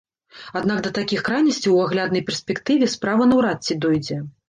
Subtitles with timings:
[0.61, 4.25] Аднак да такіх крайнасцяў у агляднай перспектыве справа наўрад ці дойдзе.